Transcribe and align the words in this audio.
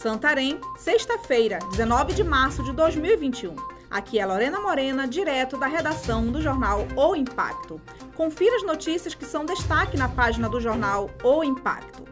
Santarém, 0.00 0.58
sexta-feira, 0.78 1.58
19 1.72 2.14
de 2.14 2.24
março 2.24 2.62
de 2.62 2.72
2021. 2.72 3.54
Aqui 3.90 4.18
é 4.18 4.24
Lorena 4.24 4.58
Morena, 4.58 5.06
direto 5.06 5.58
da 5.58 5.66
redação 5.66 6.32
do 6.32 6.40
jornal 6.40 6.88
O 6.96 7.14
Impacto. 7.14 7.78
Confira 8.16 8.56
as 8.56 8.62
notícias 8.62 9.12
que 9.12 9.26
são 9.26 9.44
destaque 9.44 9.98
na 9.98 10.08
página 10.08 10.48
do 10.48 10.58
jornal 10.58 11.10
O 11.22 11.44
Impacto. 11.44 12.02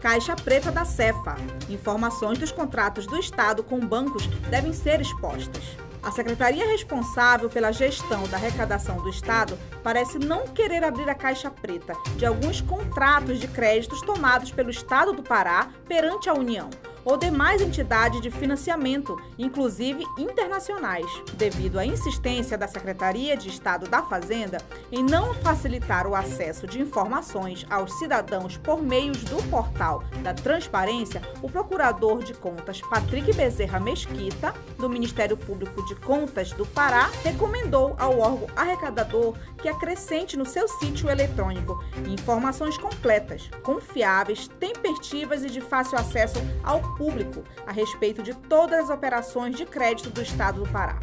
Caixa 0.00 0.34
Preta 0.34 0.72
da 0.72 0.86
Cefa. 0.86 1.36
Informações 1.68 2.38
dos 2.38 2.50
contratos 2.50 3.06
do 3.06 3.18
Estado 3.18 3.62
com 3.62 3.78
bancos 3.78 4.26
devem 4.48 4.72
ser 4.72 4.98
expostas. 4.98 5.76
A 6.02 6.10
secretaria 6.10 6.66
responsável 6.66 7.48
pela 7.48 7.72
gestão 7.72 8.24
da 8.28 8.36
arrecadação 8.36 8.96
do 8.96 9.08
Estado 9.08 9.56
parece 9.84 10.18
não 10.18 10.48
querer 10.48 10.82
abrir 10.82 11.08
a 11.08 11.14
caixa 11.14 11.50
preta 11.50 11.94
de 12.16 12.26
alguns 12.26 12.60
contratos 12.60 13.38
de 13.38 13.46
créditos 13.46 14.00
tomados 14.02 14.50
pelo 14.50 14.70
Estado 14.70 15.12
do 15.12 15.22
Pará 15.22 15.70
perante 15.86 16.28
a 16.28 16.34
União 16.34 16.68
ou 17.04 17.16
demais 17.16 17.60
entidades 17.60 18.20
de 18.20 18.30
financiamento, 18.30 19.20
inclusive 19.38 20.04
internacionais, 20.18 21.06
devido 21.34 21.78
à 21.78 21.86
insistência 21.86 22.56
da 22.56 22.68
Secretaria 22.68 23.36
de 23.36 23.48
Estado 23.48 23.88
da 23.88 24.02
Fazenda 24.02 24.58
em 24.90 25.02
não 25.02 25.34
facilitar 25.34 26.06
o 26.06 26.14
acesso 26.14 26.66
de 26.66 26.80
informações 26.80 27.66
aos 27.70 27.98
cidadãos 27.98 28.56
por 28.56 28.82
meios 28.82 29.22
do 29.24 29.42
portal 29.48 30.04
da 30.22 30.34
Transparência, 30.34 31.22
o 31.42 31.50
procurador 31.50 32.22
de 32.22 32.34
contas 32.34 32.80
Patrick 32.80 33.32
Bezerra 33.32 33.80
Mesquita, 33.80 34.54
do 34.78 34.88
Ministério 34.88 35.36
Público 35.36 35.84
de 35.86 35.94
Contas 35.96 36.52
do 36.52 36.66
Pará, 36.66 37.10
recomendou 37.22 37.94
ao 37.98 38.18
órgão 38.18 38.48
arrecadador 38.56 39.34
que 39.58 39.68
acrescente 39.68 40.36
no 40.36 40.44
seu 40.44 40.66
sítio 40.68 41.08
eletrônico 41.08 41.82
informações 42.08 42.76
completas, 42.76 43.48
confiáveis, 43.62 44.48
tempestivas 44.48 45.44
e 45.44 45.50
de 45.50 45.60
fácil 45.60 45.98
acesso 45.98 46.38
ao 46.62 46.80
público 47.02 47.42
a 47.66 47.72
respeito 47.72 48.22
de 48.22 48.32
todas 48.32 48.84
as 48.84 48.90
operações 48.90 49.56
de 49.56 49.66
crédito 49.66 50.08
do 50.10 50.22
Estado 50.22 50.62
do 50.62 50.70
Pará. 50.70 51.00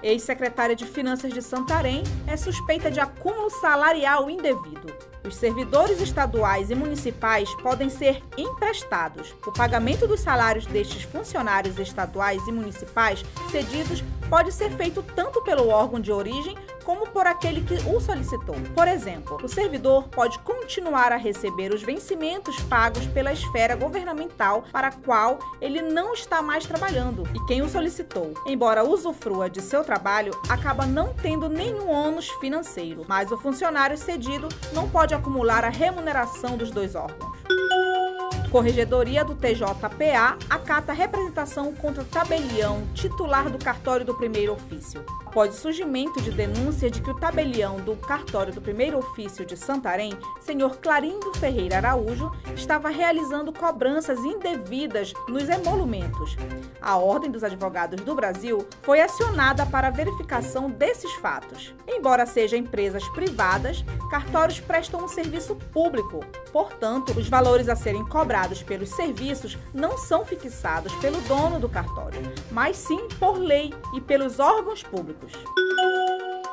Ex-secretária 0.00 0.76
de 0.76 0.86
Finanças 0.86 1.32
de 1.32 1.42
Santarém 1.42 2.04
é 2.28 2.36
suspeita 2.36 2.88
de 2.88 3.00
acúmulo 3.00 3.50
salarial 3.50 4.30
indevido. 4.30 4.94
Os 5.24 5.34
servidores 5.34 6.00
estaduais 6.00 6.70
e 6.70 6.76
municipais 6.76 7.52
podem 7.56 7.90
ser 7.90 8.22
emprestados. 8.38 9.34
O 9.44 9.50
pagamento 9.50 10.06
dos 10.06 10.20
salários 10.20 10.66
destes 10.66 11.02
funcionários 11.02 11.80
estaduais 11.80 12.46
e 12.46 12.52
municipais 12.52 13.24
cedidos 13.50 14.04
pode 14.30 14.52
ser 14.52 14.70
feito 14.70 15.02
tanto 15.02 15.42
pelo 15.42 15.68
órgão 15.68 15.98
de 15.98 16.12
origem 16.12 16.56
como 16.86 17.08
por 17.08 17.26
aquele 17.26 17.62
que 17.62 17.74
o 17.90 18.00
solicitou. 18.00 18.54
Por 18.72 18.86
exemplo, 18.86 19.36
o 19.42 19.48
servidor 19.48 20.08
pode 20.08 20.38
continuar 20.38 21.10
a 21.10 21.16
receber 21.16 21.74
os 21.74 21.82
vencimentos 21.82 22.60
pagos 22.60 23.04
pela 23.06 23.32
esfera 23.32 23.74
governamental 23.74 24.62
para 24.70 24.86
a 24.86 24.92
qual 24.92 25.40
ele 25.60 25.82
não 25.82 26.14
está 26.14 26.40
mais 26.40 26.64
trabalhando 26.64 27.24
e 27.34 27.44
quem 27.46 27.60
o 27.60 27.68
solicitou, 27.68 28.34
embora 28.46 28.84
usufrua 28.84 29.50
de 29.50 29.60
seu 29.60 29.82
trabalho, 29.82 30.32
acaba 30.48 30.86
não 30.86 31.12
tendo 31.12 31.48
nenhum 31.48 31.90
ônus 31.90 32.28
financeiro, 32.40 33.04
mas 33.08 33.32
o 33.32 33.36
funcionário 33.36 33.98
cedido 33.98 34.48
não 34.72 34.88
pode 34.88 35.12
acumular 35.12 35.64
a 35.64 35.70
remuneração 35.70 36.56
dos 36.56 36.70
dois 36.70 36.94
órgãos. 36.94 37.36
Corregedoria 38.56 39.22
do 39.22 39.34
TJPA 39.34 40.38
acata 40.48 40.90
representação 40.90 41.74
contra 41.74 42.02
tabelião 42.04 42.86
titular 42.94 43.50
do 43.50 43.62
cartório 43.62 44.06
do 44.06 44.14
primeiro 44.14 44.54
ofício. 44.54 45.04
Após 45.26 45.54
o 45.54 45.60
surgimento 45.60 46.22
de 46.22 46.30
denúncia 46.30 46.90
de 46.90 47.02
que 47.02 47.10
o 47.10 47.20
tabelião 47.20 47.76
do 47.76 47.94
cartório 47.96 48.54
do 48.54 48.62
primeiro 48.62 48.96
ofício 48.96 49.44
de 49.44 49.58
Santarém, 49.58 50.18
senhor 50.40 50.78
Clarindo 50.78 51.34
Ferreira 51.34 51.76
Araújo, 51.76 52.32
estava 52.54 52.88
realizando 52.88 53.52
cobranças 53.52 54.18
indevidas 54.20 55.12
nos 55.28 55.50
emolumentos. 55.50 56.34
A 56.80 56.96
Ordem 56.96 57.30
dos 57.30 57.44
Advogados 57.44 58.00
do 58.00 58.14
Brasil 58.14 58.66
foi 58.80 59.02
acionada 59.02 59.66
para 59.66 59.88
a 59.88 59.90
verificação 59.90 60.70
desses 60.70 61.12
fatos. 61.16 61.74
Embora 61.86 62.24
sejam 62.24 62.58
empresas 62.58 63.06
privadas, 63.10 63.84
cartórios 64.10 64.60
prestam 64.60 65.04
um 65.04 65.08
serviço 65.08 65.54
público. 65.74 66.24
Portanto, 66.56 67.12
os 67.18 67.28
valores 67.28 67.68
a 67.68 67.76
serem 67.76 68.02
cobrados 68.02 68.62
pelos 68.62 68.88
serviços 68.88 69.58
não 69.74 69.98
são 69.98 70.24
fixados 70.24 70.90
pelo 70.94 71.20
dono 71.20 71.60
do 71.60 71.68
cartório, 71.68 72.18
mas 72.50 72.78
sim 72.78 73.08
por 73.18 73.36
lei 73.36 73.74
e 73.92 74.00
pelos 74.00 74.40
órgãos 74.40 74.82
públicos. 74.82 75.34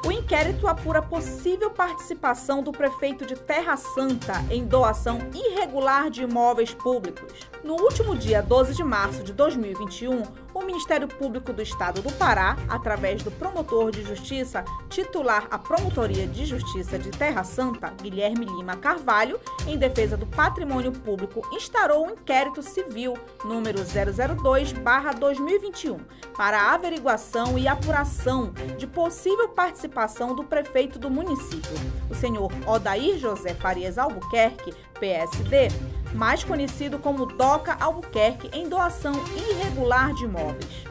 O 0.05 0.11
inquérito 0.11 0.67
apura 0.67 1.01
possível 1.01 1.71
participação 1.71 2.61
do 2.61 2.73
prefeito 2.73 3.25
de 3.25 3.37
Terra 3.37 3.77
Santa 3.77 4.43
em 4.51 4.65
doação 4.65 5.19
irregular 5.33 6.09
de 6.09 6.23
imóveis 6.23 6.73
públicos. 6.73 7.31
No 7.63 7.81
último 7.81 8.13
dia 8.13 8.41
12 8.41 8.73
de 8.73 8.83
março 8.83 9.23
de 9.23 9.31
2021, 9.31 10.23
o 10.53 10.63
Ministério 10.63 11.07
Público 11.07 11.51
do 11.51 11.61
Estado 11.61 12.01
do 12.01 12.11
Pará, 12.13 12.55
através 12.69 13.23
do 13.23 13.31
promotor 13.31 13.91
de 13.91 14.03
justiça 14.03 14.63
titular 14.89 15.47
à 15.49 15.57
Promotoria 15.57 16.27
de 16.27 16.45
Justiça 16.45 16.99
de 16.99 17.09
Terra 17.09 17.43
Santa, 17.43 17.91
Guilherme 18.01 18.45
Lima 18.45 18.75
Carvalho, 18.75 19.39
em 19.67 19.77
defesa 19.77 20.15
do 20.15 20.25
patrimônio 20.25 20.91
público, 20.91 21.41
instaurou 21.53 22.05
o 22.05 22.07
um 22.07 22.11
inquérito 22.11 22.61
civil 22.61 23.17
número 23.43 23.79
002/2021 23.79 25.99
para 26.35 26.73
averiguação 26.73 27.57
e 27.57 27.67
apuração 27.67 28.53
de 28.77 28.87
possível 28.87 29.49
participação 29.49 30.35
do 30.35 30.43
prefeito 30.43 30.99
do 30.99 31.09
município, 31.09 31.73
o 32.09 32.15
senhor 32.15 32.51
Odair 32.67 33.17
José 33.17 33.53
Farias 33.53 33.97
Albuquerque, 33.97 34.73
PSD, 34.99 35.69
mais 36.13 36.43
conhecido 36.43 36.99
como 36.99 37.25
DOCA 37.25 37.77
Albuquerque, 37.79 38.49
em 38.53 38.69
doação 38.69 39.13
irregular 39.35 40.13
de 40.13 40.25
imóveis. 40.25 40.85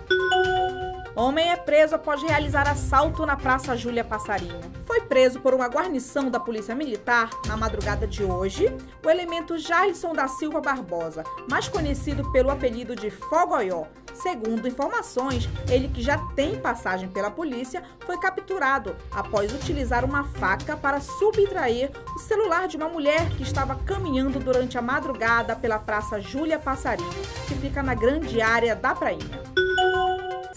Homem 1.15 1.51
é 1.51 1.57
preso 1.57 1.95
após 1.95 2.23
realizar 2.23 2.69
assalto 2.69 3.27
na 3.27 3.37
Praça 3.37 3.77
Júlia 3.77 4.03
Passarinho. 4.03 4.61
Foi 4.93 5.01
preso 5.01 5.41
por 5.41 5.55
uma 5.55 5.69
guarnição 5.69 6.31
da 6.31 6.39
Polícia 6.39 6.75
Militar 6.75 7.31
na 7.47 7.57
madrugada 7.57 8.07
de 8.07 8.23
hoje 8.23 8.67
o 9.03 9.09
elemento 9.09 9.57
Jailson 9.57 10.13
da 10.13 10.29
Silva 10.29 10.61
Barbosa, 10.61 11.25
mais 11.49 11.67
conhecido 11.67 12.31
pelo 12.31 12.51
apelido 12.51 12.95
de 12.95 13.09
Fogoió. 13.09 13.87
Segundo 14.13 14.69
informações, 14.69 15.49
ele 15.71 15.89
que 15.89 16.03
já 16.03 16.19
tem 16.37 16.61
passagem 16.61 17.09
pela 17.09 17.31
polícia 17.31 17.83
foi 18.05 18.21
capturado 18.21 18.95
após 19.11 19.51
utilizar 19.55 20.05
uma 20.05 20.25
faca 20.25 20.77
para 20.77 21.01
subtrair 21.01 21.91
o 22.15 22.19
celular 22.19 22.69
de 22.69 22.77
uma 22.77 22.91
mulher 22.91 23.31
que 23.31 23.45
estava 23.45 23.77
caminhando 23.87 24.39
durante 24.41 24.77
a 24.77 24.83
madrugada 24.83 25.57
pela 25.57 25.79
Praça 25.79 26.21
Júlia 26.21 26.59
Passarinho, 26.59 27.09
que 27.49 27.55
fica 27.55 27.83
na 27.83 27.95
grande 27.95 28.43
área 28.43 28.77
da 28.77 28.95
Prainha. 28.95 29.62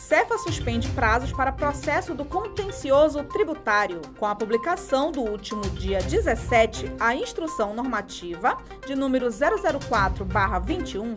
Cefa 0.07 0.37
suspende 0.37 0.87
prazos 0.89 1.31
para 1.31 1.51
processo 1.51 2.13
do 2.13 2.23
contencioso 2.23 3.23
tributário. 3.23 4.01
Com 4.19 4.27
a 4.27 4.35
publicação 4.35 5.11
do 5.11 5.21
último 5.21 5.63
dia 5.71 5.97
17, 5.97 6.91
a 6.99 7.15
instrução 7.15 7.73
normativa 7.73 8.55
de 8.85 8.93
número 8.93 9.29
004/21 9.29 11.15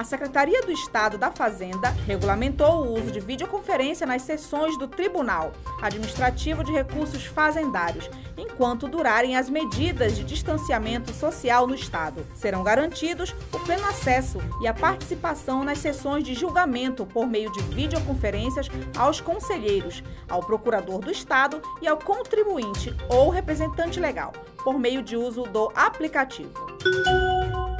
a 0.00 0.04
Secretaria 0.04 0.62
do 0.62 0.72
Estado 0.72 1.18
da 1.18 1.30
Fazenda 1.30 1.90
regulamentou 2.06 2.86
o 2.86 2.94
uso 2.94 3.10
de 3.10 3.20
videoconferência 3.20 4.06
nas 4.06 4.22
sessões 4.22 4.78
do 4.78 4.88
Tribunal 4.88 5.52
Administrativo 5.82 6.64
de 6.64 6.72
Recursos 6.72 7.26
Fazendários, 7.26 8.08
enquanto 8.34 8.88
durarem 8.88 9.36
as 9.36 9.50
medidas 9.50 10.16
de 10.16 10.24
distanciamento 10.24 11.12
social 11.12 11.66
no 11.66 11.74
Estado. 11.74 12.26
Serão 12.34 12.64
garantidos 12.64 13.34
o 13.52 13.58
pleno 13.58 13.86
acesso 13.88 14.38
e 14.62 14.66
a 14.66 14.72
participação 14.72 15.62
nas 15.62 15.76
sessões 15.76 16.24
de 16.24 16.32
julgamento 16.32 17.04
por 17.04 17.26
meio 17.26 17.52
de 17.52 17.60
videoconferências 17.64 18.70
aos 18.96 19.20
conselheiros, 19.20 20.02
ao 20.30 20.40
procurador 20.40 21.00
do 21.00 21.10
Estado 21.10 21.60
e 21.82 21.86
ao 21.86 21.98
contribuinte 21.98 22.96
ou 23.10 23.28
representante 23.28 24.00
legal, 24.00 24.32
por 24.64 24.78
meio 24.78 25.02
de 25.02 25.14
uso 25.14 25.42
do 25.42 25.70
aplicativo. 25.74 26.54